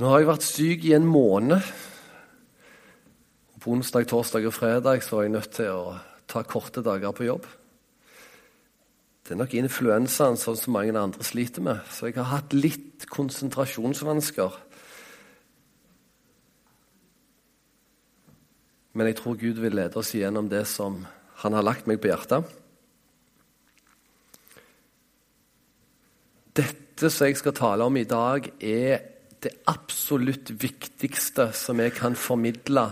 [0.00, 1.60] Nå har jeg vært syk i en måned.
[3.60, 7.26] På onsdag, torsdag og fredag så var jeg nødt til å ta korte dager på
[7.26, 7.44] jobb.
[9.20, 13.04] Det er nok influensaen sånn som mange andre sliter med, så jeg har hatt litt
[13.12, 14.56] konsentrasjonsvansker.
[18.96, 21.04] Men jeg tror Gud vil lede oss igjennom det som
[21.44, 22.44] Han har lagt meg på hjertet.
[26.52, 32.16] Dette som jeg skal tale om i dag, er det absolutt viktigste som jeg kan
[32.18, 32.86] formidle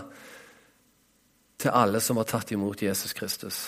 [1.59, 3.67] til alle som har tatt imot Jesus Kristus.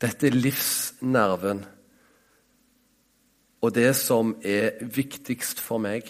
[0.00, 1.64] Dette er livsnerven
[3.64, 6.06] og det som er viktigst for meg,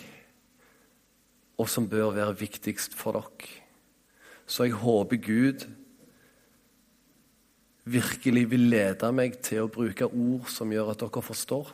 [1.57, 3.55] og som bør være viktigst for dere.
[4.47, 5.65] Så jeg håper Gud
[7.87, 11.73] virkelig vil lede meg til å bruke ord som gjør at dere forstår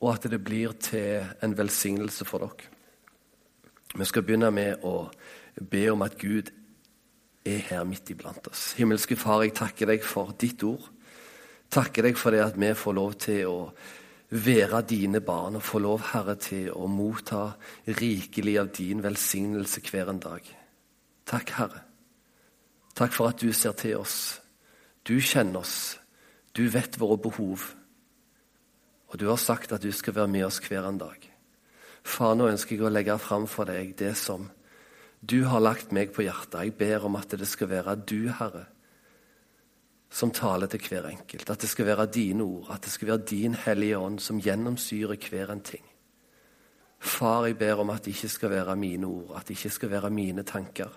[0.00, 2.72] og at det blir til en velsignelse for dere.
[3.96, 5.08] Vi skal begynne med å
[5.70, 6.50] be om at Gud
[7.46, 8.74] er her midt iblant oss.
[8.76, 10.90] Himmelske Far, jeg takker deg for ditt ord.
[11.72, 13.58] Takker deg for det at vi får lov til å
[14.30, 17.56] være dine barn og få lov, Herre, til å motta
[17.86, 20.42] rikelig av din velsignelse hver en dag.
[21.26, 21.82] Takk, Herre.
[22.96, 24.40] Takk for at du ser til oss.
[25.06, 25.96] Du kjenner oss.
[26.56, 27.68] Du vet våre behov.
[29.12, 31.32] Og du har sagt at du skal være med oss hver en dag.
[32.06, 34.48] Far, nå ønsker jeg å legge fram for deg det som
[35.26, 36.60] du har lagt meg på hjertet.
[36.68, 38.66] Jeg ber om at det skal være du, Herre,
[40.10, 41.50] som taler til hver enkelt.
[41.50, 45.18] At det skal være dine ord, at det skal være din Hellige Ånd som gjennomsyrer
[45.18, 45.82] hver en ting.
[46.98, 49.90] Far, jeg ber om at det ikke skal være mine ord, at det ikke skal
[49.90, 50.92] være mine tanker.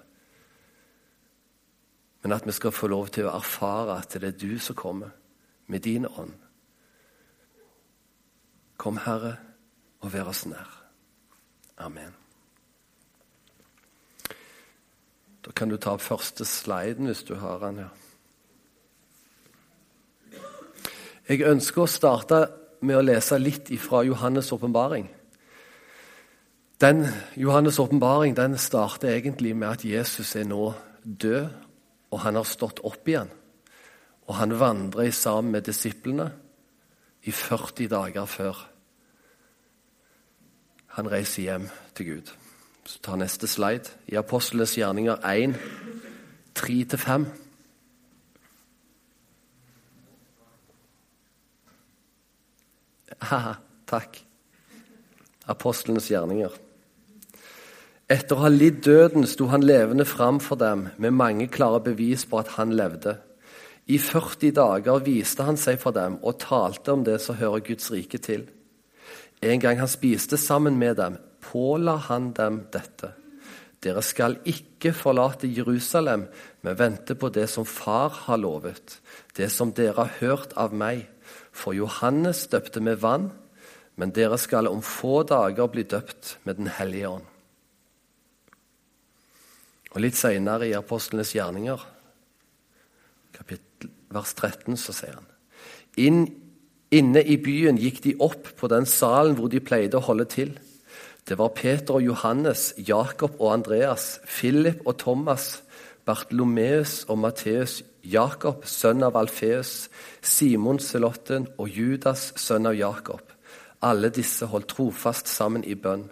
[2.23, 5.11] Men at vi skal få lov til å erfare at det er du som kommer
[5.67, 6.48] med din ånd
[8.79, 9.35] Kom, Herre,
[9.99, 10.69] og vær oss nær.
[11.83, 12.15] Amen.
[15.43, 17.83] Da kan du ta opp første sliden hvis du har den.
[17.83, 17.89] ja.
[21.29, 22.39] Jeg ønsker å starte
[22.81, 25.09] med å lese litt fra Johannes' åpenbaring.
[26.79, 31.49] Johannes' åpenbaring starter egentlig med at Jesus er nå død,
[32.11, 33.29] og han har stått opp igjen.
[34.27, 36.31] Og han vandrer sammen med disiplene
[37.23, 38.65] i 40 dager før
[40.99, 42.31] han reiser hjem til Gud.
[42.83, 43.87] Så tar neste slide.
[44.11, 45.55] I Apostlenes gjerninger 1,
[46.59, 47.25] 3-5.
[53.29, 53.53] Haha,
[53.87, 54.19] takk.
[55.49, 56.51] Apostlenes gjerninger.
[58.09, 62.25] Etter å ha lidd døden sto han levende fram for dem med mange klare bevis
[62.25, 63.19] på at han levde.
[63.89, 67.91] I 40 dager viste han seg for dem og talte om det som hører Guds
[67.93, 68.49] rike til.
[69.41, 73.13] En gang han spiste sammen med dem, påla han dem dette.
[73.79, 76.25] Dere skal ikke forlate Jerusalem,
[76.61, 78.99] men vente på det som Far har lovet,
[79.39, 81.05] det som dere har hørt av meg.
[81.55, 83.29] For Johannes døpte med vann,
[83.95, 87.27] men dere skal om få dager bli døpt med Den hellige ånd.
[89.95, 91.79] Og Litt seinere i Apostlenes gjerninger,
[93.33, 95.27] kapittel, vers 13, så sier han
[95.99, 96.27] Inn,
[96.89, 100.55] Inne i byen gikk de opp på den salen hvor de pleide å holde til.
[101.29, 105.59] Det var Peter og Johannes, Jakob og Andreas, Philip og Thomas,
[106.05, 109.91] Bartolomeus og Matteus, Jakob, sønn av Alfeus,
[110.25, 113.21] Simon Selotten og Judas, sønn av Jakob.
[113.85, 116.07] Alle disse holdt trofast sammen i bønn,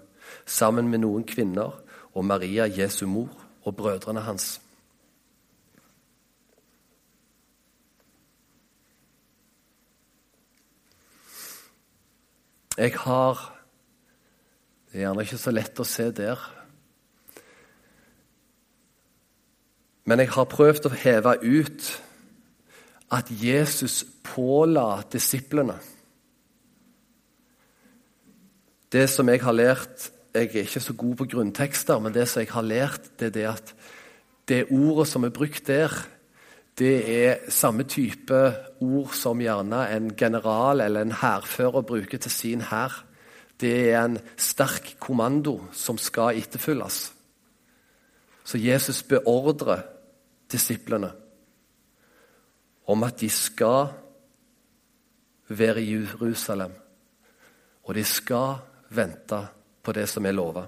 [0.45, 1.73] sammen med noen kvinner
[2.13, 3.33] og Maria, Jesu mor,
[3.65, 4.59] og brødrene hans.
[12.77, 13.53] Jeg har
[14.87, 16.39] Det er gjerne ikke så lett å se der.
[20.07, 21.87] Men jeg har prøvd å heve ut
[23.11, 25.77] at Jesus påla disiplene
[28.91, 32.43] Det som jeg har lært Jeg er ikke så god på grunntekster, men det som
[32.43, 33.73] jeg har lært, det er det at
[34.47, 35.91] det ordet som er brukt der,
[36.77, 38.37] det er samme type
[38.85, 43.03] ord som gjerne en general eller en hærfører bruker til sin hær.
[43.57, 47.13] Det er en sterk kommando som skal etterfylles.
[48.43, 49.81] Så Jesus beordrer
[50.51, 51.09] disiplene
[52.87, 53.89] om at de skal
[55.49, 56.71] være i Jerusalem,
[57.83, 59.41] og de skal vente
[59.83, 60.67] på det som er lova.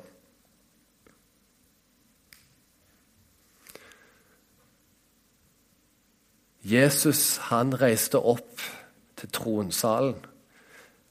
[6.69, 8.61] Jesus han reiste opp
[9.17, 10.19] til tronsalen,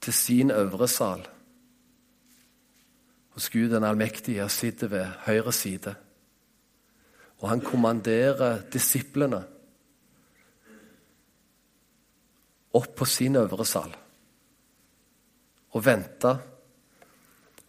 [0.01, 1.27] til sin øvre sal.
[3.39, 5.95] hos Gud den allmektige sitter ved høyre side.
[7.39, 9.45] Og han kommanderer disiplene
[12.75, 13.95] opp på sin øvre sal
[15.71, 16.39] og venter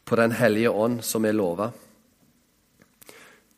[0.06, 1.70] på Den hellige ånd som er lova.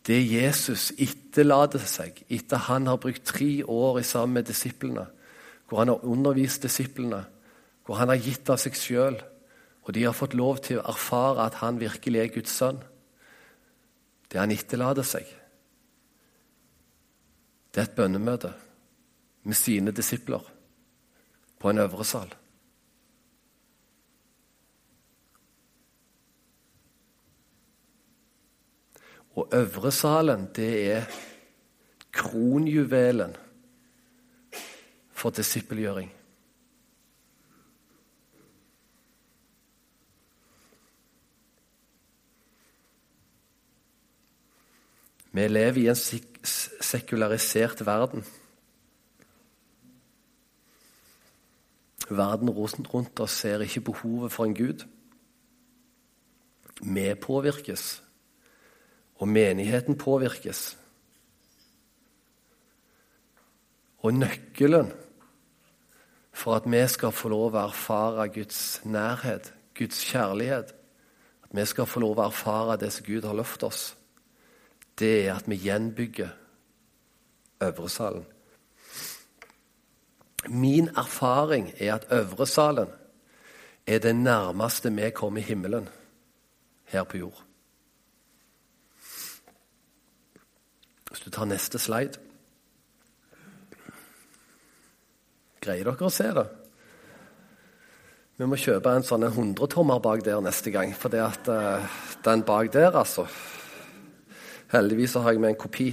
[0.08, 5.06] Det Jesus etterlater seg etter han har brukt tre år sammen med disiplene,
[5.70, 7.22] hvor han har undervist disiplene,
[7.86, 9.20] hvor han har gitt av seg sjøl,
[9.82, 12.82] og de har fått lov til å erfare at han virkelig er Guds sønn.
[14.32, 15.30] Det han etterlater seg,
[17.72, 18.52] det er et bønnemøte
[19.48, 20.44] med sine disipler
[21.62, 22.32] på en øvre sal.
[29.36, 31.04] Og øvresalen, det er
[32.12, 33.36] kronjuvelen
[35.12, 36.12] for disippelgjøring.
[45.32, 45.96] Vi lever i en
[46.82, 48.26] sekularisert verden.
[52.10, 54.84] Verden rundt oss ser ikke behovet for en gud.
[56.82, 58.04] Vi påvirkes,
[59.22, 60.78] og menigheten påvirkes.
[64.02, 64.90] Og nøkkelen
[66.34, 70.74] for at vi skal få lov å erfare Guds nærhet, Guds kjærlighet,
[71.46, 73.84] at vi skal få lov å erfare det som Gud har lovt oss,
[74.98, 76.38] det er at vi gjenbygger
[77.62, 78.26] Øvresalen.
[80.50, 82.90] Min erfaring er at Øvresalen
[83.86, 85.90] er det nærmeste vi kommer himmelen
[86.90, 87.51] her på jord.
[91.12, 92.20] Hvis du tar neste slide
[95.62, 96.48] Greier dere å se det?
[98.42, 100.96] Vi må kjøpe en sånn 100-tommer bak der neste gang.
[100.98, 101.84] For at uh,
[102.26, 103.28] den bak der, altså
[104.72, 105.92] Heldigvis har jeg med en kopi.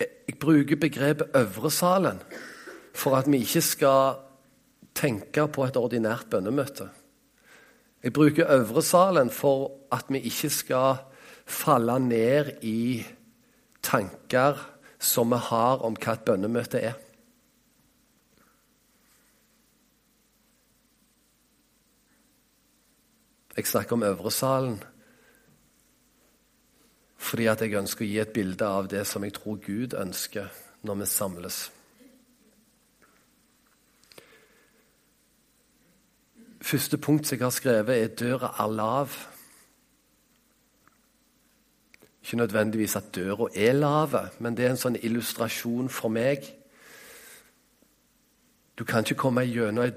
[0.00, 2.22] Jeg bruker begrepet Øvresalen
[2.94, 4.22] for at vi ikke skal
[4.96, 6.88] tenke på et ordinært bønnemøte.
[8.02, 10.96] Jeg bruker Øvresalen for at vi ikke skal
[11.46, 13.04] falle ned i
[13.82, 16.96] tanker som vi har om hva et bønnemøte er.
[23.56, 24.80] Jeg snakker om Øvresalen
[27.20, 30.48] fordi at jeg ønsker å gi et bilde av det som jeg tror Gud ønsker
[30.82, 31.58] når vi samles.
[36.60, 39.28] Første punkt som jeg har skrevet, er 'døra er lav'.
[42.22, 46.44] Ikke nødvendigvis at døra er lav, men det er en sånn illustrasjon for meg.
[48.78, 49.90] Du kan ikke komme gjennom ei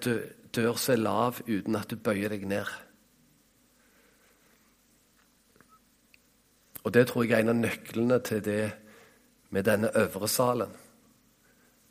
[0.55, 2.65] dør som er lav, uten at du bøyer deg ned.
[6.83, 8.71] Og det tror jeg er en av nøklene til det
[9.49, 10.71] med denne øvre salen.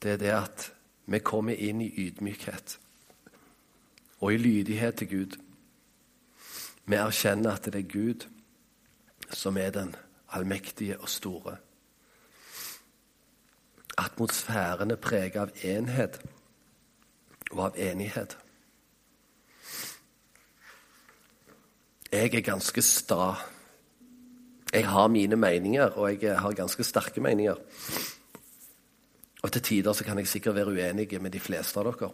[0.03, 0.73] Det er det at
[1.07, 2.82] vi kommer inn i ydmykhet
[4.23, 5.37] og i lydighet til Gud.
[6.87, 8.29] Vi erkjenner at det er Gud
[9.33, 9.95] som er den
[10.31, 11.57] allmektige og store.
[13.99, 16.21] Atmosfæren er preget av enhet
[17.51, 18.39] og av enighet.
[22.13, 23.35] Jeg er ganske sta
[24.73, 27.55] jeg har mine meninger, og jeg har ganske sterke meninger.
[29.43, 32.09] Og til tider så kan jeg sikkert være uenig med de fleste av dere.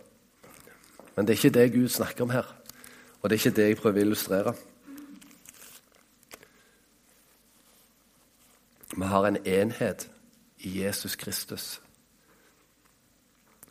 [1.18, 2.56] Men det er ikke det Gud snakker om her,
[3.22, 4.52] og det er ikke det jeg prøver å illustrere.
[8.94, 10.04] Vi har en enhet
[10.62, 11.80] i Jesus Kristus.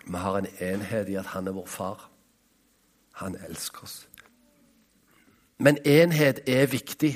[0.04, 2.10] Vi har en enhet i at han er vår far.
[3.24, 3.96] Han elsker oss.
[5.58, 7.14] Men enhet er viktig.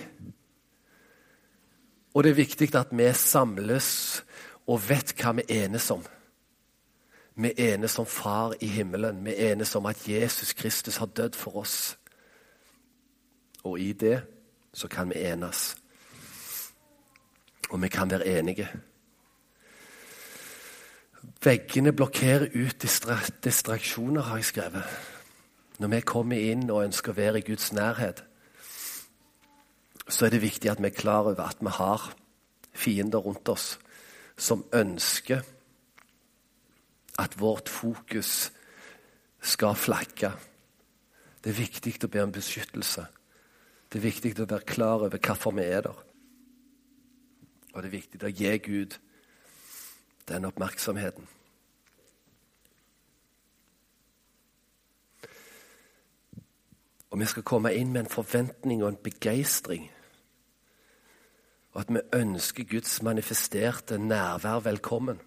[2.13, 4.23] Og det er viktig at vi samles
[4.63, 6.07] og vet hva vi enes om.
[7.35, 9.25] Vi enes om Far i himmelen.
[9.25, 11.97] Vi enes om at Jesus Kristus har dødd for oss.
[13.63, 14.21] Og i det
[14.73, 15.75] så kan vi enes.
[17.69, 18.67] Og vi kan være enige.
[21.43, 22.81] Veggene blokkerer ut
[23.43, 24.83] distraksjoner, har jeg skrevet.
[25.79, 28.23] Når vi kommer inn og ønsker å være i Guds nærhet,
[30.09, 32.11] så er det viktig at vi er klar over at vi har
[32.73, 33.79] fiender rundt oss
[34.37, 35.41] som ønsker
[37.19, 38.51] at vårt fokus
[39.41, 40.31] skal flakke.
[41.41, 43.07] Det er viktig å be om beskyttelse.
[43.91, 46.01] Det er viktig å være klar over hvorfor vi er der.
[47.73, 48.97] Og det er viktig å gi Gud
[50.29, 51.27] den oppmerksomheten.
[57.11, 59.89] Og vi skal komme inn med en forventning og en begeistring.
[61.73, 65.19] Og at vi ønsker Guds manifesterte nærvær velkommen.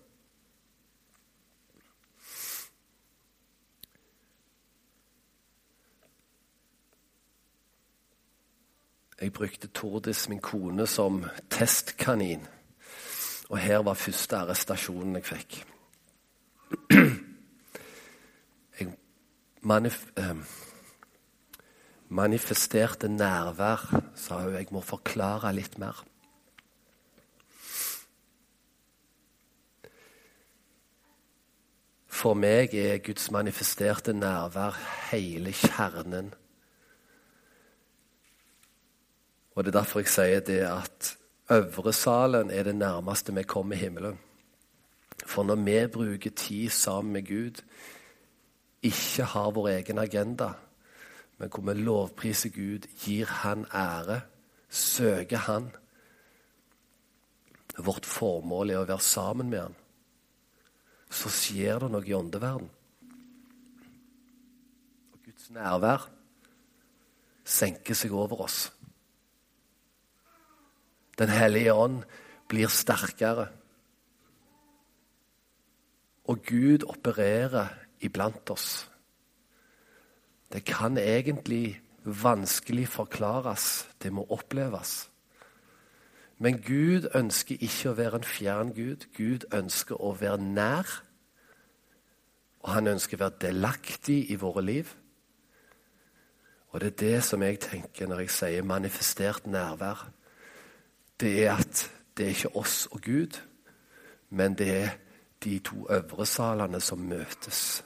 [9.21, 12.47] Jeg brukte Tordis, min kone, som testkanin.
[13.49, 15.59] Og her var første arrestasjonen jeg fikk.
[18.81, 18.89] Jeg
[19.63, 20.35] manif eh,
[22.09, 24.55] manifesterte nærvær, sa hun.
[24.55, 26.03] Jeg må forklare litt mer.
[32.09, 34.79] For meg er Guds manifesterte nærvær
[35.11, 36.33] hele kjernen.
[39.55, 41.17] Og Det er derfor jeg sier det at
[41.51, 44.19] Øvresalen er det nærmeste vi kommer himmelen.
[45.27, 47.63] For når vi bruker tid sammen med Gud,
[48.83, 50.53] ikke har vår egen agenda,
[51.39, 54.21] men hvor vi lovpriser Gud, gir Han ære,
[54.69, 55.71] søker Han
[57.79, 59.75] Vårt formål er å være sammen med Han.
[61.11, 62.69] Så skjer det noe i åndeverden.
[65.11, 66.07] Og Guds nærvær
[67.45, 68.69] senker seg over oss.
[71.19, 72.03] Den hellige ånd
[72.49, 73.49] blir sterkere.
[76.25, 77.69] Og Gud opererer
[78.01, 78.91] iblant oss.
[80.53, 83.89] Det kan egentlig vanskelig forklares.
[84.03, 85.11] Det må oppleves.
[86.39, 89.07] Men Gud ønsker ikke å være en fjern Gud.
[89.17, 90.91] Gud ønsker å være nær.
[92.65, 94.95] Og han ønsker å være delaktig i våre liv.
[96.73, 100.09] Og det er det som jeg tenker når jeg sier manifestert nærvær
[101.21, 103.41] det er at det er ikke oss og Gud,
[104.31, 104.91] men det er
[105.45, 107.85] de to øvre salene som møtes.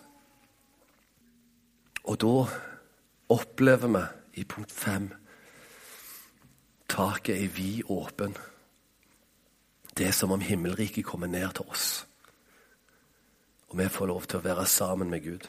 [2.04, 2.34] Og da
[3.28, 4.04] opplever vi
[4.40, 5.10] i punkt fem
[6.88, 8.36] taket er vid åpen.
[9.98, 12.06] Det er som om himmelriket kommer ned til oss.
[13.68, 15.48] Og vi får lov til å være sammen med Gud.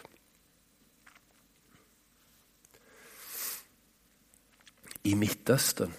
[5.04, 5.94] I Midtøsten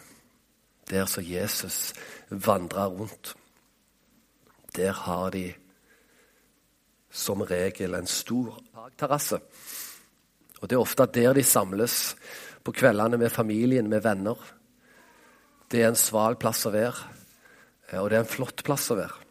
[0.90, 1.94] der som Jesus
[2.28, 3.34] vandrer rundt.
[4.76, 5.52] Der har de
[7.10, 8.58] som regel en stor
[8.98, 9.40] terrasse.
[10.60, 12.14] Og det er ofte der de samles
[12.64, 14.38] på kveldene med familien, med venner.
[15.70, 17.08] Det er en sval plass å være,
[17.98, 19.26] og det er en flott plass å være.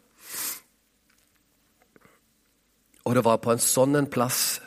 [3.08, 4.60] Og det var på en sånn en plass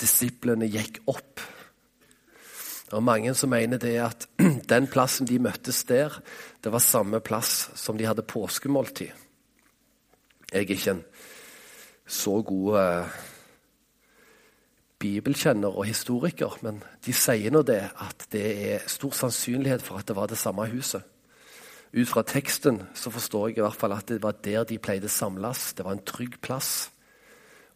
[0.00, 1.42] disiplene gikk opp
[2.90, 4.24] det er mange som mener det at
[4.68, 6.20] den plassen de møttes der,
[6.64, 9.10] det var samme plass som de hadde påskemåltid.
[10.50, 11.04] Jeg er ikke en
[12.10, 13.18] så god eh,
[14.98, 20.08] bibelkjenner og historiker, men de sier nå det at det er stor sannsynlighet for at
[20.10, 21.06] det var det samme huset.
[21.90, 25.08] Ut fra teksten så forstår jeg i hvert fall at det var der de pleide
[25.10, 25.72] samles.
[25.74, 26.90] Det var en trygg plass.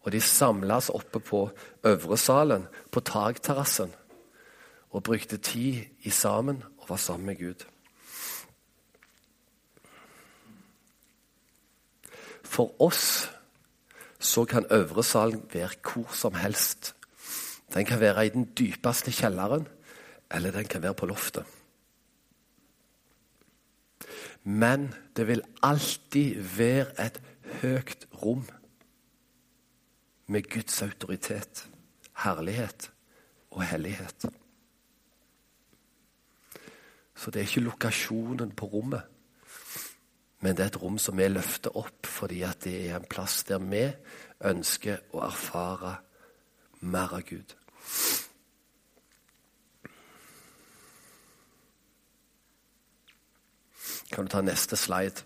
[0.05, 1.49] Og de samles oppe på
[1.87, 3.91] øvre salen, på takterrassen
[4.95, 7.65] og brukte tid i sammen og var sammen med Gud.
[12.45, 13.31] For oss
[14.21, 16.95] så kan øvre salen være hvor som helst.
[17.75, 19.67] Den kan være i den dypeste kjelleren,
[20.31, 21.45] eller den kan være på loftet.
[24.45, 27.23] Men det vil alltid være et
[27.63, 28.45] høyt rom
[30.27, 31.69] med Guds autoritet,
[32.25, 32.91] herlighet
[33.51, 34.29] og hellighet.
[37.25, 39.03] Så det er ikke lokasjonen på rommet,
[40.41, 43.39] men det er et rom som vi løfter opp fordi at det er en plass
[43.49, 43.87] der vi
[44.45, 45.95] ønsker å erfare
[46.85, 47.55] mer av Gud.
[54.13, 55.25] Kan du ta neste slide?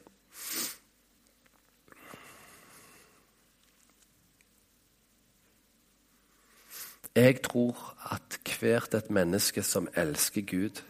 [7.19, 7.75] Jeg tror
[8.15, 10.85] at hvert et menneske som elsker Gud,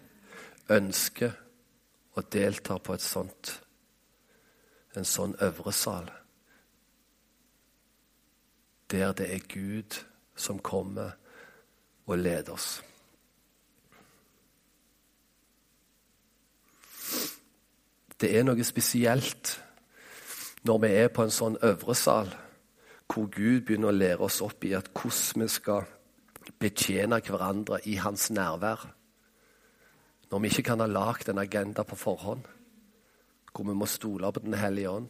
[0.69, 1.33] ønsker
[2.17, 3.53] å delta på et sånt,
[4.97, 6.11] en sånn øvre sal.
[8.91, 9.99] Der det er Gud
[10.37, 11.17] som kommer
[12.07, 12.79] og leder oss.
[18.19, 19.59] Det er noe spesielt
[20.67, 22.33] når vi er på en sånn øvre sal,
[23.09, 25.87] hvor Gud begynner å lære oss opp i at hvordan vi skal
[26.59, 28.89] betjene hverandre i hans nærvær.
[30.31, 32.45] Når vi ikke kan ha lagd en agenda på forhånd,
[33.53, 35.09] hvor vi må stole på Den hellige ånd,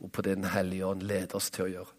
[0.00, 1.92] og på det Den hellige ånd leder oss til å gjøre.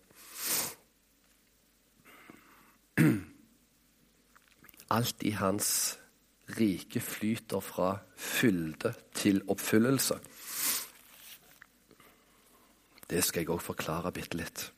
[4.90, 5.98] alt i hans
[6.58, 10.20] rike flyter fra fylde til oppfyllelse.
[13.08, 14.72] Det skal jeg òg forklare bitte litt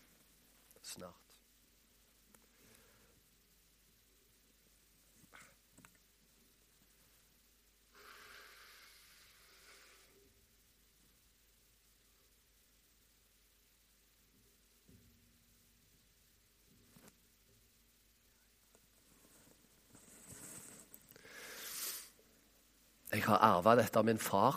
[23.20, 24.56] Jeg har arva dette av min far.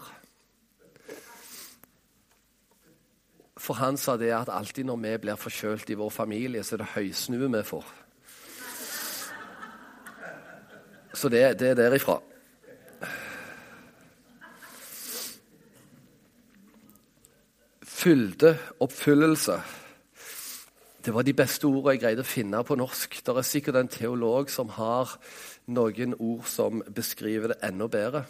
[3.59, 6.85] For han sa det at alltid når vi blir forkjølt i vår familie, så er
[6.85, 7.89] det høysnue vi får.
[11.13, 12.21] Så det, det er derifra.
[17.83, 19.57] Fylde, oppfyllelse.
[21.03, 23.19] Det var de beste ordene jeg greide å finne på norsk.
[23.27, 25.17] Det er sikkert en teolog som har
[25.67, 28.23] noen ord som beskriver det enda bedre.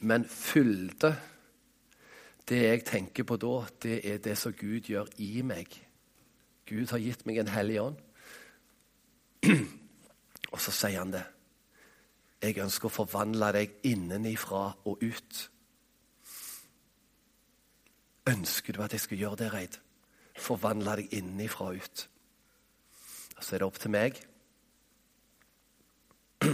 [0.00, 1.16] Men fylde
[2.48, 5.68] Det jeg tenker på da, det er det som Gud gjør i meg.
[6.64, 7.98] Gud har gitt meg en hellig ånd.
[10.54, 11.26] Og så sier han det.
[12.40, 15.50] Jeg ønsker å forvandle deg innenifra og ut.
[18.32, 19.78] Ønsker du at jeg skal gjøre det, Reid?
[20.38, 22.08] Forvandle deg innenifra og ut.
[23.36, 24.22] Og så er det opp til meg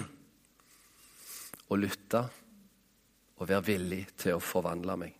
[1.70, 2.26] å lytte
[3.36, 5.14] og være villig til å forvandle meg.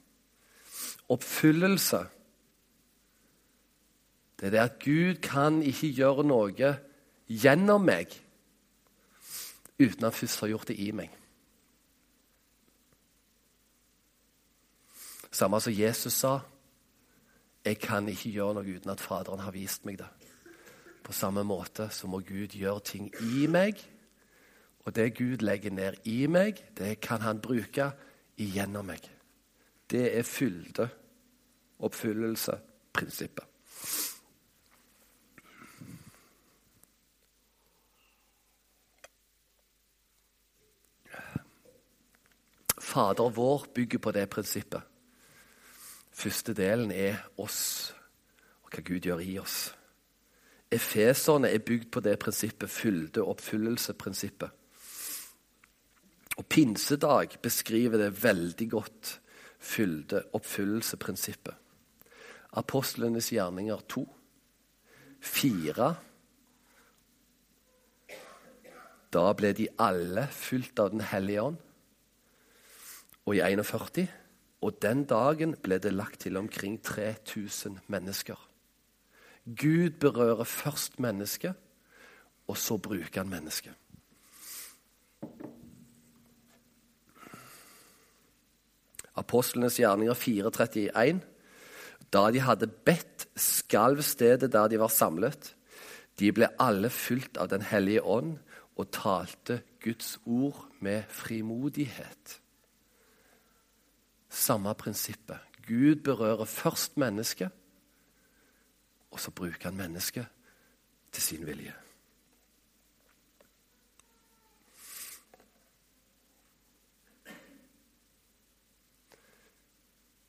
[1.11, 2.01] Oppfyllelse.
[4.39, 6.73] Det er det at Gud kan ikke gjøre noe
[7.29, 8.13] gjennom meg
[9.79, 11.11] uten at først har gjort det i meg.
[15.35, 16.39] Samme som Jesus sa.
[17.65, 20.11] Jeg kan ikke gjøre noe uten at Faderen har vist meg det.
[21.05, 23.81] På samme måte så må Gud gjøre ting i meg
[24.85, 27.91] og det Gud legger ned i meg, det kan han bruke
[28.37, 29.05] igjennom meg.
[29.91, 30.89] Det er fylde,
[31.79, 32.59] oppfyllelse,
[32.93, 33.45] prinsippet.
[42.95, 44.83] Fader vår bygger på det prinsippet.
[46.15, 47.95] Første delen er oss
[48.63, 49.73] og hva Gud gjør i oss.
[50.71, 54.51] Efeserne er bygd på det prinsippet, fylde, oppfyllelse, prinsippet.
[56.37, 59.21] Og pinsedag beskriver det veldig godt,
[59.59, 61.55] fylde oppfyllelseprinsippet.
[62.53, 64.05] Apostlenes gjerninger 2,
[65.21, 65.95] 4
[69.15, 71.57] Da ble de alle fylt av Den hellige ånd.
[73.25, 74.09] Og i 41
[74.61, 78.37] Og den dagen ble det lagt til omkring 3000 mennesker.
[79.45, 81.55] Gud berører først mennesket,
[82.49, 83.75] og så bruker han mennesket.
[89.15, 91.21] Apostlenes gjerninger 4.31.
[92.13, 95.55] Da de hadde bedt, skalv stedet der de var samlet.
[96.19, 98.37] De ble alle fylt av Den hellige ånd
[98.77, 102.41] og talte Guds ord med frimodighet.
[104.29, 105.39] Samme prinsippet.
[105.67, 107.49] Gud berører først mennesket,
[109.11, 110.27] og så bruker han mennesket
[111.13, 111.84] til sin vilje.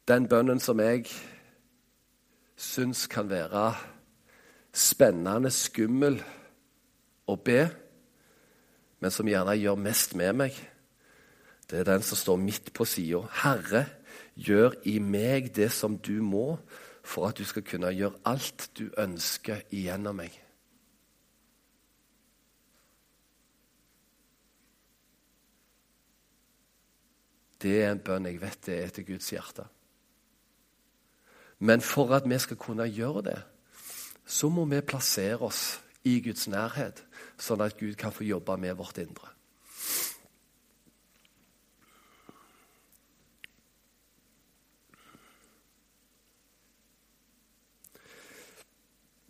[0.08, 1.08] Den bønnen som jeg
[2.56, 3.74] syns kan være
[4.76, 6.20] spennende, skummel
[7.26, 7.66] å be,
[9.02, 10.58] men som gjerne gjør mest med meg,
[11.66, 13.24] det er den som står midt på sida.
[13.42, 13.86] Herre,
[14.36, 16.60] gjør i meg det som du må,
[17.06, 20.34] for at du skal kunne gjøre alt du ønsker igjennom meg.
[27.62, 29.66] Det er en bønn jeg vet det er til Guds hjerte.
[31.60, 33.40] Men for at vi skal kunne gjøre det,
[34.26, 37.04] så må vi plassere oss i Guds nærhet,
[37.38, 39.32] sånn at Gud kan få jobbe med vårt indre.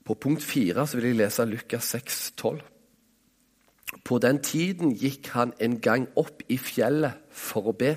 [0.06, 2.60] På punkt fire vil jeg lese Lukas 6, 12.
[4.06, 7.96] På den tiden gikk han en gang opp i fjellet for å be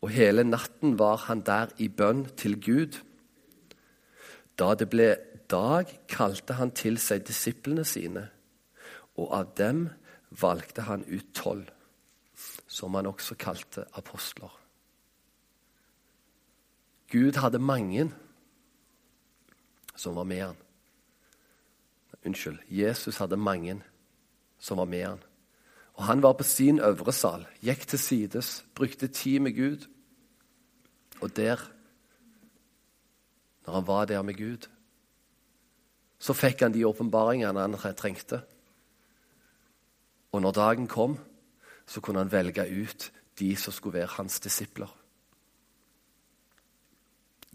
[0.00, 3.00] og hele natten var han der i bønn til Gud.
[4.58, 5.08] Da det ble
[5.50, 8.28] dag, kalte han til seg disiplene sine,
[9.18, 9.88] og av dem
[10.30, 11.66] valgte han ut tolv,
[12.66, 14.52] som han også kalte apostler.
[17.08, 18.10] Gud hadde mange
[19.96, 20.58] som var med han.
[22.26, 22.58] Unnskyld.
[22.68, 23.80] Jesus hadde mange
[24.58, 25.22] som var med han.
[25.98, 29.88] Og Han var på sin øvre sal, gikk til sides, brukte tid med Gud.
[31.20, 31.58] Og der,
[33.66, 34.68] når han var der med Gud,
[36.18, 38.40] så fikk han de åpenbaringene han trengte.
[40.32, 41.18] Og når dagen kom,
[41.86, 44.94] så kunne han velge ut de som skulle være hans disipler.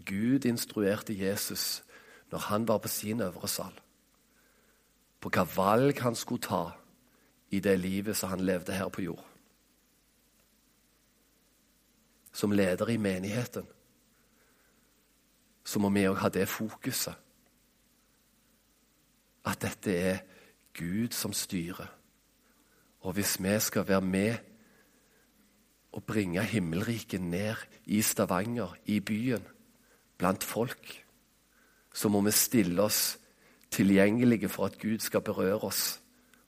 [0.04, 1.82] Gud instruerte Jesus
[2.30, 3.72] når han var på sin øvre sal,
[5.20, 6.83] på hva valg han skulle ta
[7.50, 9.24] i det livet som han levde her på jord.
[12.32, 13.66] Som leder i menigheten
[15.64, 17.16] så må vi òg ha det fokuset.
[19.44, 20.18] At dette er
[20.76, 21.88] Gud som styrer.
[23.04, 24.36] Og hvis vi skal være med
[25.92, 29.44] og bringe himmelriket ned i Stavanger, i byen,
[30.18, 31.04] blant folk,
[31.92, 33.18] så må vi stille oss
[33.70, 36.00] tilgjengelige for at Gud skal berøre oss,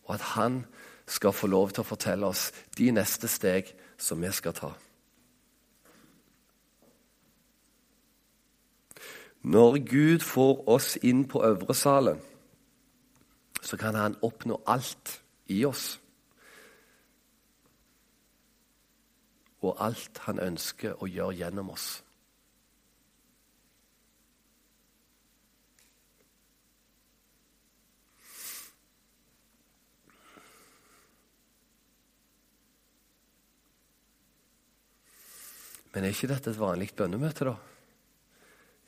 [0.04, 0.64] og at Han
[1.06, 4.72] skal få lov til å fortelle oss de neste steg som vi skal ta.
[9.46, 12.18] Når Gud får oss inn på øvre salen,
[13.62, 16.00] så kan Han oppnå alt i oss.
[19.60, 22.05] Og alt Han ønsker å gjøre gjennom oss.
[35.96, 37.54] Men er ikke dette et vanlig bønnemøte, da?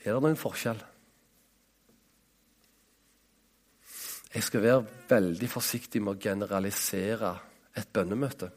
[0.04, 0.82] Er det noen forskjell?
[4.34, 7.32] Jeg skal være veldig forsiktig med å generalisere
[7.80, 8.50] et bønnemøte.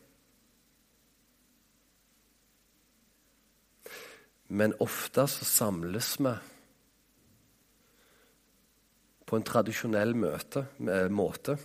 [4.52, 6.36] Men ofte så samles vi
[9.32, 10.68] på en tradisjonell møte,
[11.08, 11.56] måte,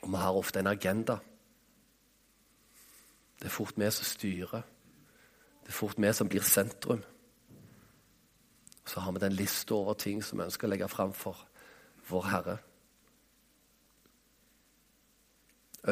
[0.00, 1.20] og vi har ofte en agenda.
[3.36, 4.64] Det er fort vi som styrer.
[5.70, 7.02] Det er fort vi som blir sentrum.
[8.86, 11.38] Så har vi den lista over ting som vi ønsker å legge fram for
[12.08, 12.56] vår Herre.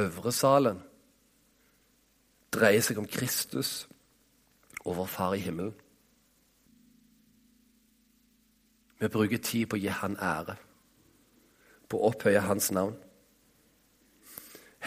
[0.03, 0.83] Øvresalen
[2.51, 3.87] dreier seg om Kristus
[4.83, 5.77] og vår Far i himmelen.
[8.99, 10.59] Vi bruker tid på å gi Han ære,
[11.87, 12.99] på å opphøye Hans navn.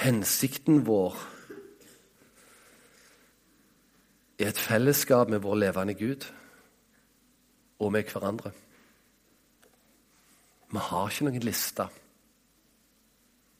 [0.04, 1.16] Hensikten vår
[4.42, 6.26] i et fellesskap med vår levende Gud
[7.80, 8.52] og med hverandre.
[10.72, 11.86] Vi har ikke noen liste.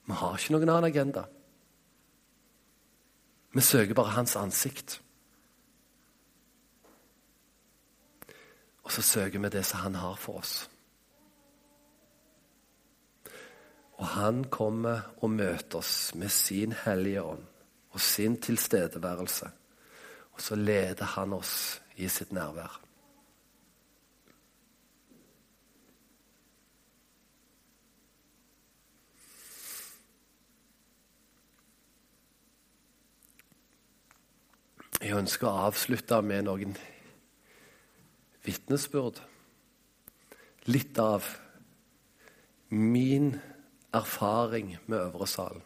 [0.08, 1.26] Vi har ikke noen annen agenda.
[3.52, 4.98] Vi søker bare hans ansikt.
[8.82, 10.56] Og så søker vi det som han har for oss.
[14.02, 17.44] Og han kommer og møter oss med sin hellige ånd
[17.91, 19.52] og sin tilstedeværelse.
[20.32, 22.80] Og så leder han oss i sitt nærvær.
[35.02, 36.76] Jeg ønsker å avslutte med noen
[38.46, 39.17] vitnesbyrd.
[40.70, 41.26] Litt av
[42.70, 43.34] min
[43.98, 45.65] erfaring med Øvre Salen.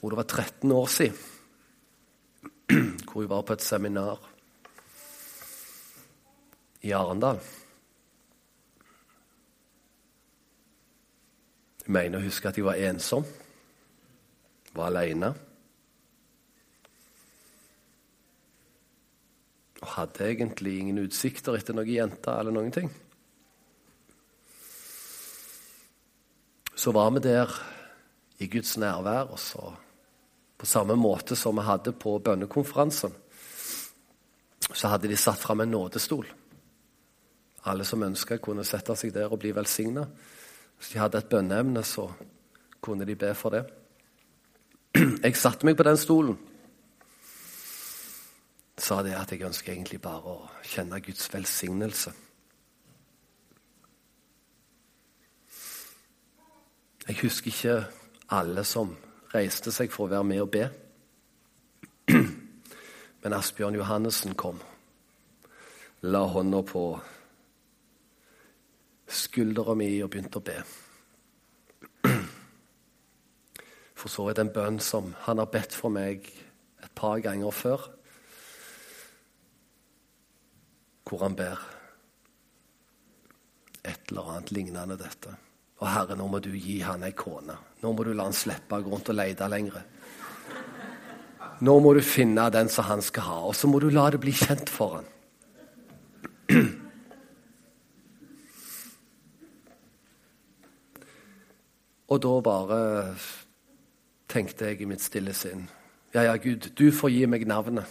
[0.00, 1.16] Tror det var 13 år siden,
[3.12, 4.30] hvor jeg var på et seminar
[6.80, 7.40] i Arendal.
[11.84, 13.26] Jeg mener å huske at jeg var ensom,
[14.72, 15.34] var alene.
[19.82, 22.88] Og hadde egentlig ingen utsikter etter noen jenter eller noen ting.
[26.72, 27.52] Så var vi der
[28.40, 29.68] i Guds nærvær, og så
[30.60, 33.14] på samme måte som vi hadde på bønnekonferansen,
[34.72, 36.26] så hadde de satt fram en nådestol.
[37.72, 40.04] Alle som ønska, kunne sette seg der og bli velsigna.
[40.76, 42.10] Hvis de hadde et bønneemne, så
[42.80, 43.64] kunne de be for det.
[45.24, 46.38] Jeg satte meg på den stolen.
[48.76, 52.12] Sa det at jeg ønsker egentlig bare å kjenne Guds velsignelse.
[57.08, 57.84] Jeg husker ikke
[58.36, 58.92] alle som
[59.34, 60.64] reiste seg for å være med og be.
[63.22, 64.60] Men Asbjørn Johannessen kom,
[66.02, 66.84] la hånda på
[69.10, 70.58] skuldra mi og begynte å be.
[74.00, 76.24] For så vidt en bønn som han har bedt for meg
[76.80, 77.90] et par ganger før,
[81.04, 81.60] hvor han ber
[83.84, 85.34] et eller annet lignende dette.
[85.80, 87.56] Og Herre, nå må du gi han ei kone.
[87.80, 89.86] Nå må du la han slippe å gå rundt og lete lenger.
[91.64, 94.20] Nå må du finne den som han skal ha, og så må du la det
[94.20, 95.08] bli kjent for han.
[102.10, 102.78] Og da bare
[104.30, 105.68] tenkte jeg i mitt stille sinn
[106.10, 107.86] Ja, ja, Gud, du får gi meg navnet.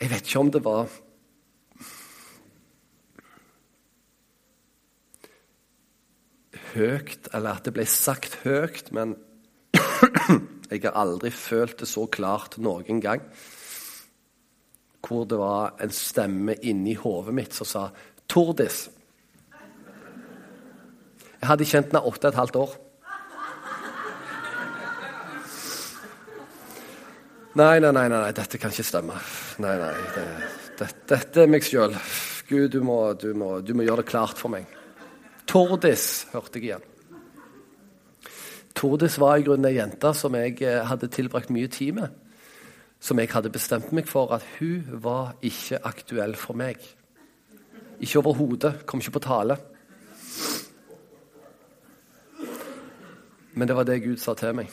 [0.00, 0.90] Jeg vet ikke om det var
[6.76, 9.16] høyt, eller at det ble sagt høyt, men
[10.70, 13.24] jeg har aldri følt det så klart noen gang.
[15.06, 17.88] Hvor det var en stemme inni hodet mitt som sa
[18.26, 18.88] 'Tordis'.
[21.36, 22.76] Jeg hadde kjent henne åtte og et halvt år.
[27.56, 29.14] Nei, nei, nei, nei, dette kan ikke stemme.
[29.64, 30.24] Nei, nei, det,
[30.76, 31.94] det, Dette er meg sjøl.
[32.50, 34.68] Gud, du må, du, må, du må, gjøre det klart for meg.
[35.46, 36.86] Tordis, hørte jeg igjen.
[38.76, 42.10] Tordis var i grunnen ei jente som jeg eh, hadde tilbrakt mye tid med.
[43.00, 46.82] Som jeg hadde bestemt meg for at hun var ikke aktuell for meg.
[48.00, 48.82] Ikke overhodet.
[48.86, 49.56] Kom ikke på tale.
[53.56, 54.68] Men det var det Gud sa til meg.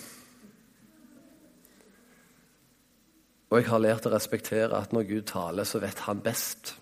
[3.53, 6.73] Og jeg har lært å respektere at når Gud taler, så vet han best.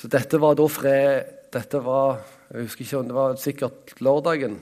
[0.00, 4.56] Så dette var da fred Dette var jeg husker ikke om det var sikkert lørdagen.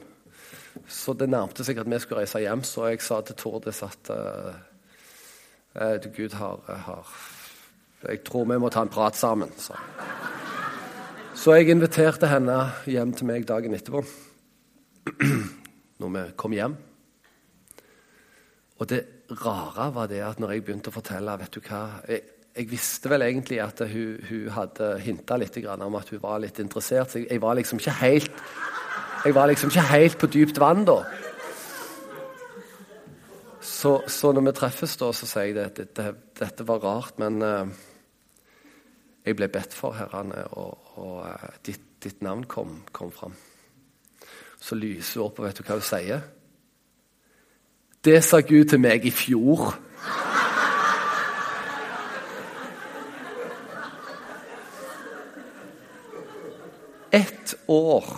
[0.92, 4.10] Så det nærmte seg at vi skulle reise hjem, så jeg sa til Tordis at
[4.12, 7.12] uh, Gud har, har,
[8.04, 9.52] Jeg tror vi må ta en prat sammen.
[9.56, 9.76] Så.
[11.34, 14.04] Så jeg inviterte henne hjem til meg dagen etterpå.
[15.98, 16.76] Når vi kom hjem.
[18.78, 19.00] Og det
[19.32, 22.22] rare var det at når jeg begynte å fortelle vet du hva, Jeg,
[22.58, 26.58] jeg visste vel egentlig at hun, hun hadde hinta litt om at hun var litt
[26.58, 27.12] interessert.
[27.12, 28.32] Så jeg, jeg, var liksom ikke helt
[29.24, 31.02] Jeg var liksom ikke helt på dypt vann da.
[33.60, 37.42] Så, så når vi treffes, da, så sier jeg at dette, dette var rart, men
[37.42, 37.66] uh,
[39.26, 43.36] jeg ble bedt for, Herrene, og, og uh, ditt, ditt, navn kom, kom fram.
[44.58, 46.24] Så lyser hun opp, og vet du hva hun sier?
[48.02, 49.76] Det sa Gud til meg i fjor.
[57.12, 58.08] Ett år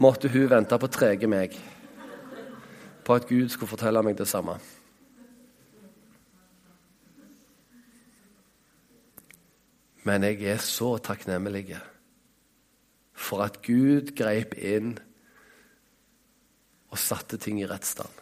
[0.00, 1.56] måtte hun vente på trege meg
[3.04, 4.54] på at Gud skulle fortelle meg det samme.
[10.06, 11.74] Men jeg er så takknemlig
[13.12, 14.94] for at Gud greip inn
[16.90, 18.16] og satte ting i rett stand.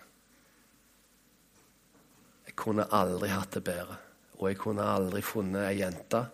[2.49, 4.01] Jeg kunne aldri hatt det bedre,
[4.41, 6.25] og jeg kunne aldri funnet ei jente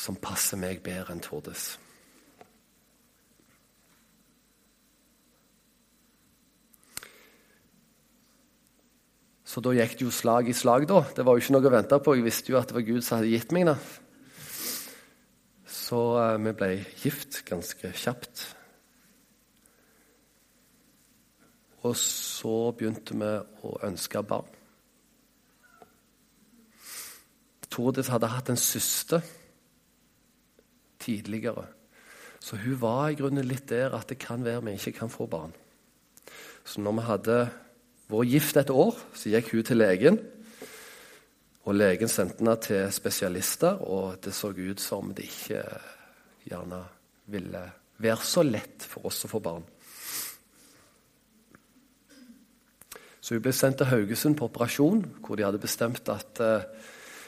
[0.00, 1.74] som passer meg bedre enn Tordes.
[9.50, 11.00] Så da gikk det jo slag i slag, da.
[11.16, 12.12] Det var jo ikke noe å vente på.
[12.14, 13.76] Jeg visste jo at det var Gud som hadde gitt meg det.
[15.66, 16.68] Så eh, vi ble
[17.00, 18.44] gift ganske kjapt.
[21.82, 23.30] Og så begynte vi
[23.66, 24.46] å ønske barn.
[27.70, 29.24] Tordis hadde hatt en søster
[31.02, 31.64] tidligere.
[32.38, 35.26] Så hun var i grunnen litt der at det kan være vi ikke kan få
[35.30, 35.56] barn.
[36.62, 37.36] Så når vi hadde
[38.10, 39.00] vært gift et år.
[39.14, 40.20] Så gikk hun til legen,
[41.64, 43.82] og legen sendte henne til spesialister.
[43.86, 45.64] Og det så ut som det ikke
[46.48, 46.84] gjerne
[47.30, 47.66] ville
[48.00, 49.66] være så lett for oss å få barn.
[53.20, 56.64] Så hun ble sendt til Haugesund på operasjon, hvor de hadde bestemt at uh,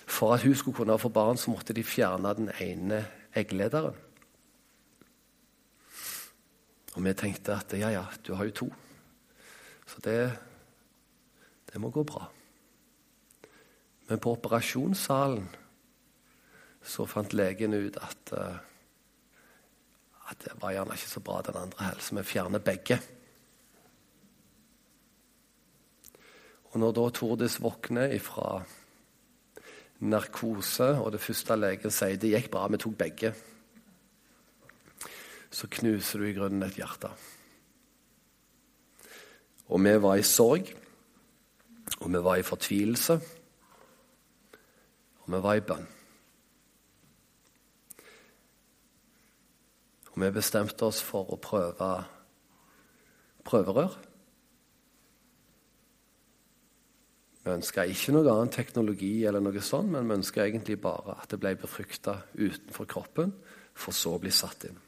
[0.09, 3.05] for at hun skulle kunne få barn, så måtte de fjerne den ene
[3.37, 3.95] egglederen.
[6.93, 8.69] Og vi tenkte at ja, ja, du har jo to.
[9.87, 10.33] Så det
[11.73, 12.27] det må gå bra.
[14.09, 15.49] Men på operasjonssalen
[16.83, 18.59] så fant legen ut at, uh,
[20.29, 22.99] at det var gjerne ikke så bra, den andre heller, vi fjerner begge.
[26.73, 28.63] Og når da Tordis våkner ifra
[30.03, 33.33] narkose, og det første legen sier det gikk bra, vi tok begge,
[35.53, 37.13] så knuser du i grunnen et hjerte.
[39.69, 40.73] Og vi var i sorg.
[42.01, 43.21] Og vi var i fortvilelse,
[45.23, 45.85] og vi var i bønn.
[50.13, 51.91] Og vi bestemte oss for å prøve
[53.47, 53.95] prøverør.
[57.43, 61.33] Vi ønska ikke noe annen teknologi, eller noe sånt, men vi ønska egentlig bare at
[61.33, 63.33] det ble befrukta utenfor kroppen,
[63.75, 64.79] for så å bli satt inn.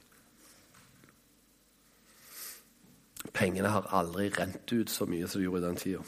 [3.35, 6.05] Pengene har aldri rent ut så mye som de gjorde i den tida.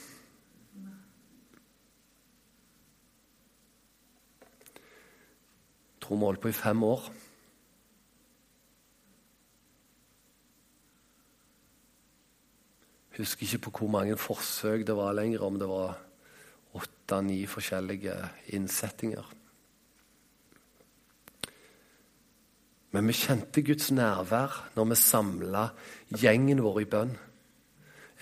[6.07, 7.07] Tror vi holdt på i fem år.
[13.17, 15.97] Husker ikke på hvor mange forsøk det var lenger, om det var
[16.79, 18.15] åtte-ni forskjellige
[18.55, 19.25] innsettinger.
[22.95, 25.65] Men vi kjente Guds nærvær når vi samla
[26.23, 27.17] gjengen vår i bønn.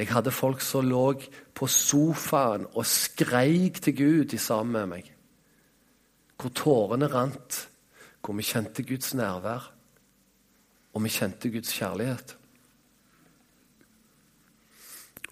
[0.01, 1.05] Jeg hadde folk som lå
[1.53, 5.15] på sofaen og skreik til Gud sammen med meg.
[6.41, 7.69] Hvor tårene rant,
[8.25, 9.73] hvor vi kjente Guds nærvær,
[10.95, 12.37] og vi kjente Guds kjærlighet.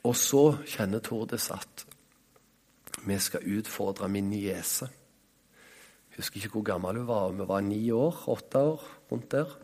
[0.03, 1.87] Og så kjenner Tordes at
[3.07, 4.89] vi skal utfordre min niese.
[6.17, 7.33] Husker ikke hvor gammel hun var.
[7.33, 9.55] Vi var ni år, åtte år, rundt der.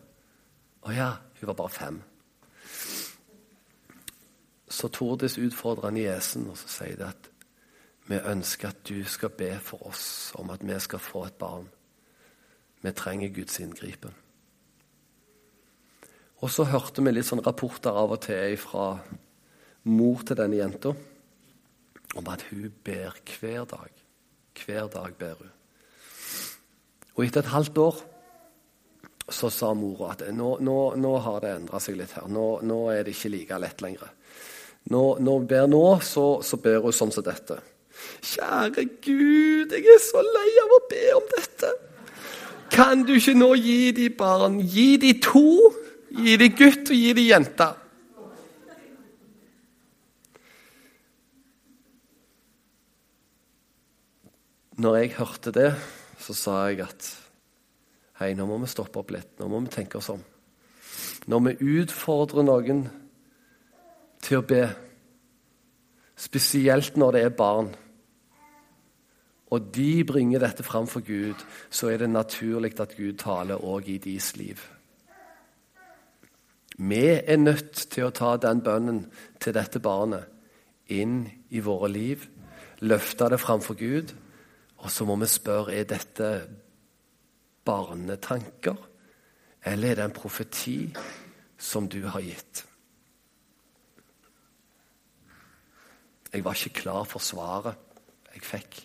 [0.83, 1.11] Å ja,
[1.41, 2.03] hun var bare fem.
[4.69, 7.31] Så Tordis utfordrer niesen, og så sier det at
[8.09, 11.69] vi ønsker at du skal be for oss om at vi skal få et barn.
[12.83, 14.15] Vi trenger Guds inngripen.
[16.39, 18.91] Og så hørte vi litt sånn rapporter av og til fra
[19.89, 20.93] mor til denne jenta
[22.19, 24.05] om at hun ber hver dag.
[24.59, 25.51] Hver dag ber hun.
[27.17, 27.99] Og etter et halvt år
[29.29, 32.31] så sa mora at nå, nå, nå har det endra seg litt her.
[32.33, 34.15] Nå, nå, er det ikke like lett lenger.
[34.89, 37.59] Når hun ber nå, så, så ber hun sånn som dette.
[38.25, 41.75] Kjære Gud, jeg er så lei av å be om dette.
[42.71, 44.61] Kan du ikke nå gi de barn?
[44.63, 45.73] Gi de to.
[46.09, 47.69] Gi de gutt og gi de jente.
[54.79, 55.73] Når jeg hørte det,
[56.23, 57.07] så sa jeg at
[58.21, 59.33] hei, nå må vi stoppe opp litt.
[59.41, 60.23] Nå må vi tenke oss om.
[61.29, 62.85] Når vi utfordrer noen
[64.23, 64.63] til å be,
[66.19, 67.73] spesielt når det er barn,
[69.51, 73.89] og de bringer dette fram for Gud, så er det naturlig at Gud taler òg
[73.89, 74.61] i deres liv.
[76.79, 79.07] Vi er nødt til å ta den bønnen
[79.41, 80.29] til dette barnet
[80.93, 82.29] inn i våre liv,
[82.81, 84.15] løfte det framfor Gud
[84.79, 86.31] og så må vi spørre er dette
[87.67, 88.77] barnetanker,
[89.67, 90.79] eller er det en profeti
[91.59, 92.65] som du har gitt?
[96.33, 97.75] Jeg var ikke klar for svaret
[98.35, 98.83] jeg fikk.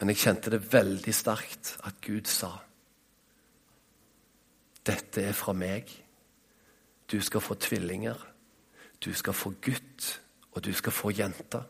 [0.00, 2.54] Men jeg kjente det veldig sterkt at Gud sa
[4.86, 5.90] dette er fra meg.
[7.04, 8.16] Du skal få tvillinger.
[9.04, 10.20] Du skal få gutt,
[10.52, 11.60] og du skal få jente.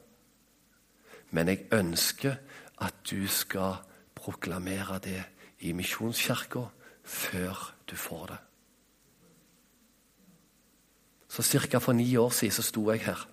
[1.30, 2.38] Men jeg ønsker
[2.78, 3.82] at du skal
[4.14, 5.22] proklamere det
[5.66, 6.64] i Misjonskirka
[7.04, 8.38] før du får det.
[11.28, 11.78] Så ca.
[11.78, 13.28] for ni år siden så sto jeg her.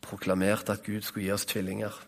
[0.00, 2.06] Proklamerte at Gud skulle gi oss tvillinger.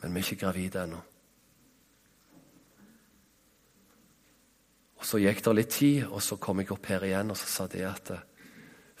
[0.00, 1.00] Men vi er ikke gravide ennå.
[5.00, 7.46] Og Så gikk det litt tid, og så kom jeg opp her igjen og så
[7.48, 8.12] sa de at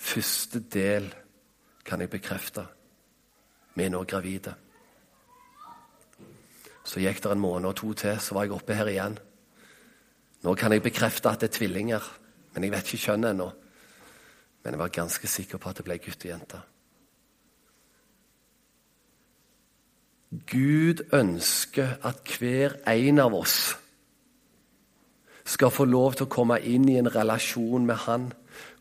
[0.00, 1.10] første del
[1.84, 2.64] kan jeg bekrefte.
[3.74, 4.54] Vi er nå gravide.
[6.84, 9.18] Så gikk det en måned og to til, så var jeg oppe her igjen.
[10.42, 12.04] Nå kan jeg bekrefte at det er tvillinger,
[12.54, 13.50] men jeg vet ikke kjønnet ennå.
[14.64, 16.60] Men jeg var ganske sikker på at det ble gutt og jente.
[20.30, 23.76] Gud ønsker at hver en av oss
[25.44, 28.28] skal få lov til å komme inn i en relasjon med Han,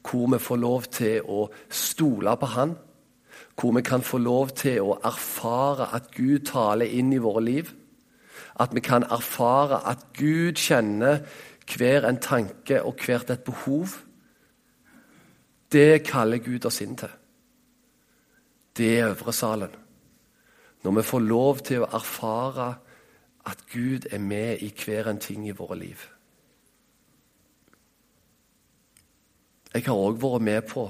[0.05, 2.75] hvor vi får lov til å stole på Han
[3.59, 7.71] hvor vi kan få lov til å erfare at Gud taler inn i våre liv.
[8.59, 11.25] At vi kan erfare at Gud kjenner
[11.69, 13.99] hver en tanke og hvert et behov.
[15.71, 17.11] Det kaller Gud oss inn til.
[18.77, 19.75] Det er øvre salen.
[20.83, 22.69] Når vi får lov til å erfare
[23.45, 26.05] at Gud er med i hver en ting i våre liv.
[29.73, 30.87] Jeg har òg vært med på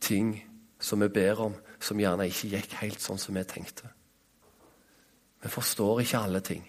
[0.00, 0.36] ting
[0.78, 3.90] som vi ber om, som gjerne ikke gikk helt sånn som vi tenkte.
[5.42, 6.64] Vi forstår ikke alle ting.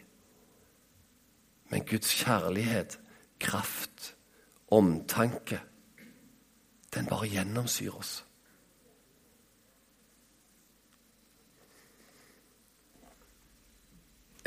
[1.69, 2.97] Men Guds kjærlighet,
[3.39, 4.13] kraft,
[4.73, 5.59] omtanke,
[6.93, 8.26] den bare gjennomsyrer oss.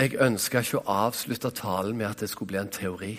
[0.01, 3.19] Jeg ønska ikke å avslutte talen med at det skulle bli en teori.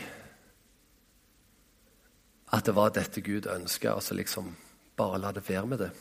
[2.52, 4.56] at det var dette Gud ønska, altså liksom
[4.98, 5.92] bare la det være med det.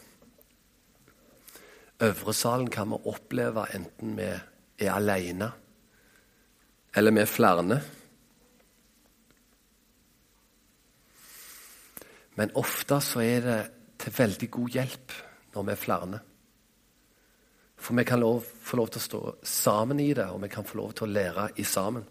[2.01, 4.27] Øvresalen kan vi oppleve enten vi
[4.79, 5.53] er alene
[6.97, 7.81] eller vi er flere.
[12.35, 13.61] Men ofte så er det
[13.99, 15.13] til veldig god hjelp
[15.55, 16.21] når vi er flere.
[17.81, 20.67] For vi kan lov, få lov til å stå sammen i det, og vi kan
[20.69, 22.05] få lov til å lære i sammen.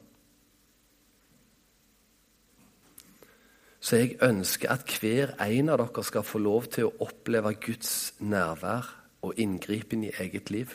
[3.79, 8.13] Så jeg ønsker at hver en av dere skal få lov til å oppleve Guds
[8.19, 8.89] nærvær
[9.23, 10.73] og inngripen i eget liv.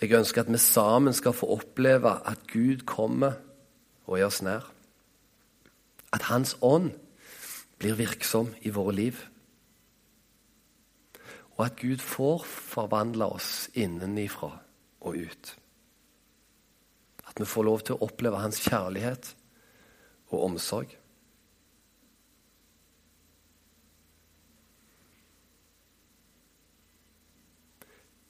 [0.00, 3.40] Jeg ønsker at vi sammen skal få oppleve at Gud kommer
[4.06, 4.68] og er oss nær.
[6.12, 6.92] At Hans ånd
[7.78, 9.18] blir virksom i våre liv.
[11.58, 14.52] Og at Gud får forvandle oss innenifra
[15.02, 15.50] og ut.
[17.26, 19.32] At vi får lov til å oppleve Hans kjærlighet
[20.30, 20.94] og omsorg.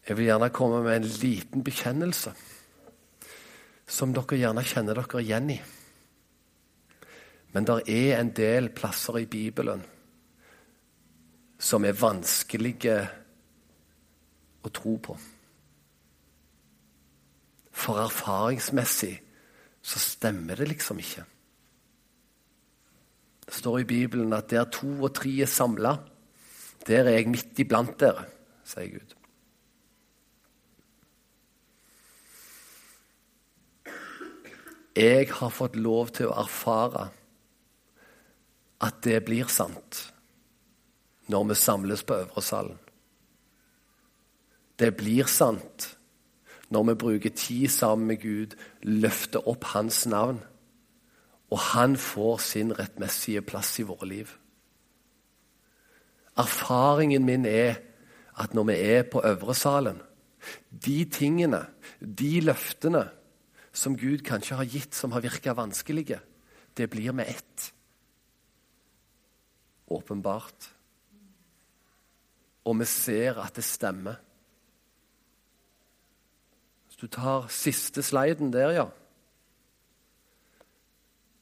[0.09, 2.33] Jeg vil gjerne komme med en liten bekjennelse
[3.89, 5.59] som dere gjerne kjenner dere igjen i.
[7.53, 9.85] Men det er en del plasser i Bibelen
[11.59, 12.99] som er vanskelige
[14.63, 15.17] å tro på.
[17.79, 19.17] For erfaringsmessig
[19.83, 21.25] så stemmer det liksom ikke.
[23.49, 25.95] Det står i Bibelen at der to og tre er samla,
[26.87, 28.27] der er jeg midt iblant dere,
[28.67, 29.15] sier Gud.
[34.99, 37.07] Jeg har fått lov til å erfare
[38.83, 40.09] at det blir sant
[41.29, 42.79] når vi samles på Øvre salen.
[44.79, 45.95] Det blir sant
[46.71, 50.43] når vi bruker tid sammen med Gud, løfter opp Hans navn,
[51.51, 54.29] og Han får sin rettmessige plass i våre liv.
[56.37, 57.81] Erfaringen min er
[58.39, 60.03] at når vi er på Øvre salen,
[60.71, 61.65] de tingene,
[62.01, 63.09] de løftene
[63.73, 66.21] som Gud kanskje har gitt, som har virka vanskelige,
[66.77, 67.73] det blir med ett.
[69.89, 70.78] Åpenbart.
[72.69, 74.19] Og vi ser at det stemmer.
[76.87, 78.87] Hvis du tar siste sliden der, ja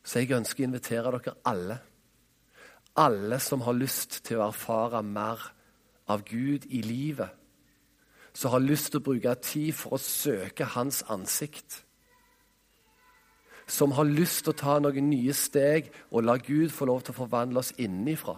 [0.06, 1.78] Så jeg ønsker å invitere dere alle.
[2.96, 5.42] Alle som har lyst til å erfare mer
[6.08, 7.34] av Gud i livet.
[8.32, 11.82] Som har lyst til å bruke tid for å søke Hans ansikt
[13.66, 17.14] som har lyst til å ta noen nye steg og la Gud få lov til
[17.14, 18.36] å forvandle oss innenfra,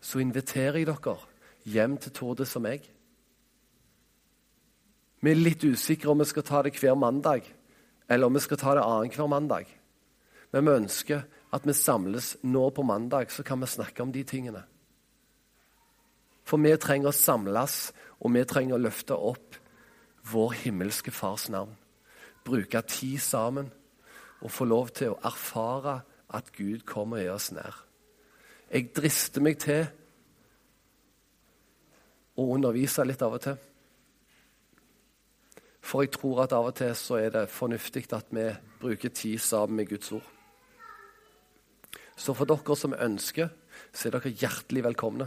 [0.00, 1.16] så inviterer jeg dere
[1.68, 2.86] hjem til Torde som meg.
[5.20, 7.44] Vi er litt usikre om vi skal ta det hver mandag,
[8.08, 9.68] eller om vi skal ta det annenhver mandag.
[10.52, 14.24] Men vi ønsker at vi samles nå på mandag, så kan vi snakke om de
[14.24, 14.64] tingene.
[16.48, 19.60] For vi trenger å samles, og vi trenger å løfte opp
[20.32, 21.76] vår himmelske Fars navn
[22.44, 23.70] bruke tid sammen
[24.40, 26.00] og få lov til å erfare
[26.32, 27.74] at Gud kommer i oss nær.
[28.70, 29.82] Jeg drister meg til
[32.38, 33.56] å undervise litt av og til.
[35.82, 38.46] For jeg tror at av og til så er det fornuftig at vi
[38.78, 40.28] bruker tid sammen med Guds ord.
[42.14, 43.50] Så for dere som ønsker,
[43.90, 45.26] så er dere hjertelig velkomne.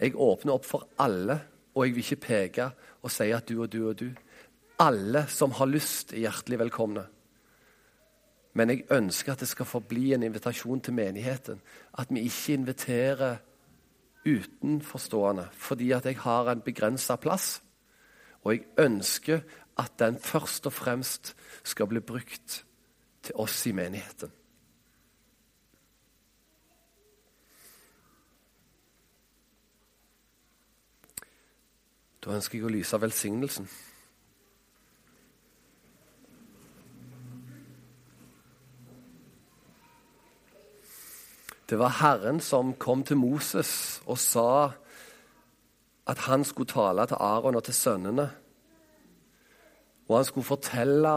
[0.00, 1.36] Jeg åpner opp for alle,
[1.74, 2.66] og jeg vil ikke peke
[3.04, 4.08] og si at du og du og du.
[4.82, 7.06] Alle som har lyst, er hjertelig velkomne.
[8.58, 11.60] Men jeg ønsker at det skal forbli en invitasjon til menigheten.
[11.98, 13.36] At vi ikke inviterer
[14.26, 17.62] utenforstående fordi at jeg har en begrensa plass.
[18.42, 19.40] Og jeg ønsker
[19.78, 22.64] at den først og fremst skal bli brukt
[23.22, 24.32] til oss i menigheten.
[32.24, 33.70] Da ønsker jeg å lyse velsignelsen.
[41.68, 44.50] Det var Herren som kom til Moses og sa
[46.08, 48.30] at han skulle tale til Aron og til sønnene.
[50.08, 51.16] Og han skulle fortelle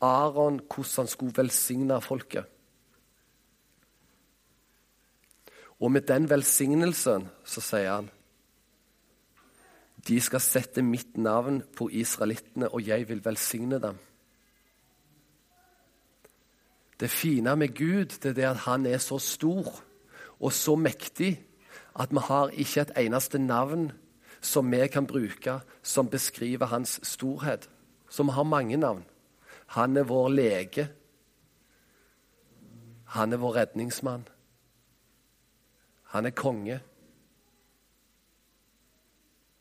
[0.00, 2.44] Aron hvordan han skulle velsigne folket.
[5.80, 8.12] Og med den velsignelsen så sier han
[10.04, 13.96] de skal sette mitt navn på israelittene, og jeg vil velsigne dem.
[17.00, 19.82] Det fine med Gud det er at han er så stor
[20.40, 21.44] og så mektig
[21.98, 23.92] at vi har ikke et eneste navn
[24.40, 27.70] som vi kan bruke som beskriver hans storhet.
[28.08, 29.04] Så vi har mange navn.
[29.66, 30.88] Han er vår lege.
[33.04, 34.28] Han er vår redningsmann.
[36.02, 36.80] Han er konge.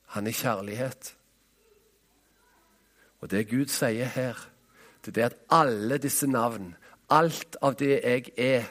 [0.05, 1.15] Han er kjærlighet.
[3.21, 4.49] Og det Gud sier her,
[5.05, 6.75] det er at alle disse navn,
[7.09, 8.63] alt av det jeg er,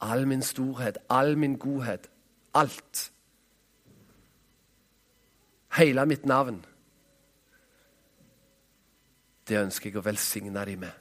[0.00, 2.10] all min storhet, all min godhet,
[2.54, 3.12] alt
[5.78, 6.64] Hele mitt navn,
[9.48, 10.94] det ønsker jeg å velsigne dem med.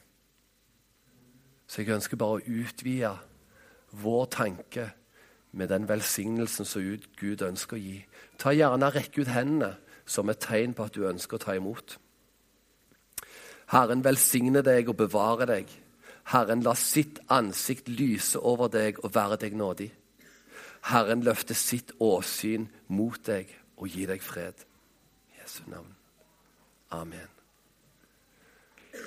[1.67, 3.13] Så jeg ønsker bare å utvide
[4.03, 4.89] vår tanke
[5.51, 6.83] med den velsignelsen som
[7.19, 7.97] Gud ønsker å gi.
[8.37, 9.73] Ta gjerne Rekk ut hendene
[10.05, 11.97] som et tegn på at du ønsker å ta imot.
[13.73, 15.71] Herren velsigne deg og bevare deg.
[16.27, 19.91] Herren la sitt ansikt lyse over deg og være deg nådig.
[20.91, 24.65] Herren løfte sitt åsyn mot deg og gi deg fred.
[25.31, 25.93] I Jesu navn.
[26.91, 27.31] Amen.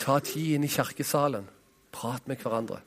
[0.01, 1.49] Ta tid inn i kirkesalen.
[1.93, 2.81] Prat med hverandre.